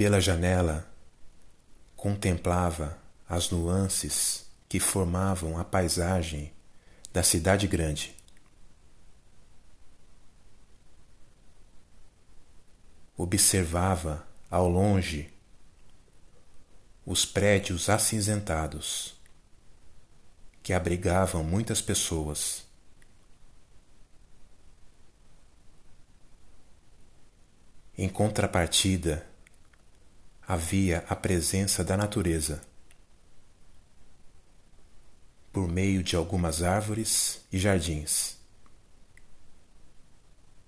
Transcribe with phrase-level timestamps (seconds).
[0.00, 0.90] Pela janela,
[1.94, 6.54] contemplava as nuances que formavam a paisagem
[7.12, 8.16] da cidade grande.
[13.14, 15.30] Observava ao longe
[17.04, 19.20] os prédios acinzentados
[20.62, 22.66] que abrigavam muitas pessoas.
[27.98, 29.28] Em contrapartida,
[30.52, 32.60] havia a presença da natureza,
[35.52, 38.36] por meio de algumas árvores e jardins,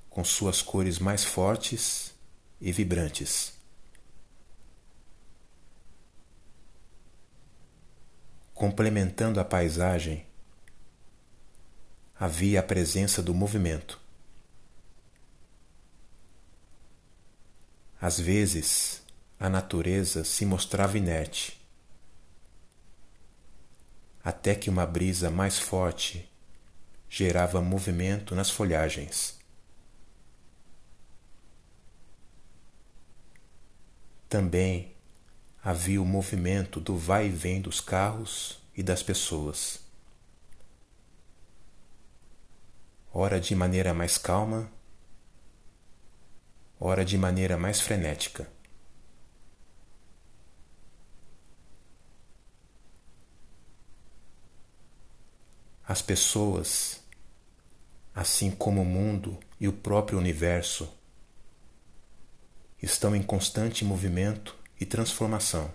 [0.08, 2.14] com suas cores mais fortes
[2.60, 3.54] e vibrantes.
[8.54, 10.24] Complementando a paisagem,
[12.14, 14.00] havia a presença do movimento.
[18.00, 19.01] Às vezes,
[19.42, 21.60] a natureza se mostrava inerte,
[24.22, 26.30] até que uma brisa mais forte
[27.08, 29.36] gerava movimento nas folhagens.
[34.28, 34.94] Também
[35.60, 39.80] havia o movimento do vai e vem dos carros e das pessoas.
[43.12, 44.70] Ora de maneira mais calma,
[46.78, 48.48] ora de maneira mais frenética.
[55.86, 57.00] As pessoas,
[58.14, 60.88] assim como o mundo e o próprio universo,
[62.82, 65.72] estão em constante movimento e transformação.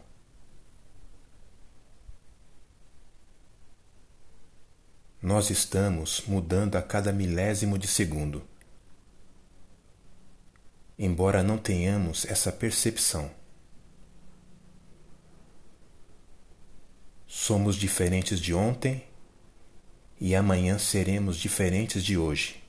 [5.22, 8.46] Nós estamos mudando a cada milésimo de segundo
[10.98, 13.30] embora não tenhamos essa percepção.
[17.28, 19.07] Somos diferentes de ontem
[20.20, 22.64] e amanhã seremos diferentes de hoje.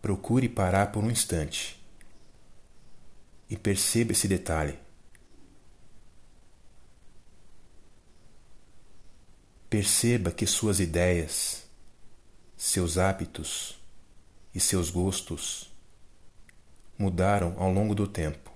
[0.00, 1.80] Procure parar por um instante
[3.48, 4.78] e perceba esse detalhe.
[9.68, 11.64] Perceba que suas ideias,
[12.56, 13.82] seus hábitos,
[14.54, 15.72] e seus gostos
[16.98, 18.51] mudaram ao longo do tempo.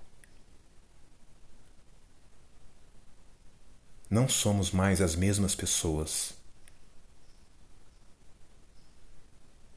[4.09, 6.34] Não somos mais as mesmas pessoas.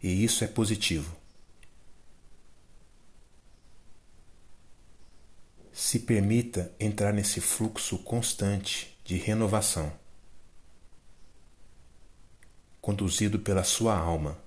[0.02, 1.16] E isso é positivo.
[5.74, 9.92] Se permita entrar nesse fluxo constante de renovação,
[12.82, 14.38] conduzido pela sua alma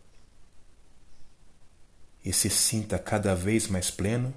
[2.24, 4.32] e se sinta cada vez mais pleno,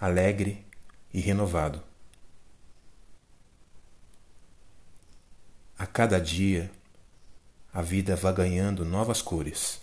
[0.00, 0.64] alegre
[1.12, 1.82] e renovado.
[5.76, 6.72] A cada dia,
[7.72, 9.80] a vida vai ganhando novas cores.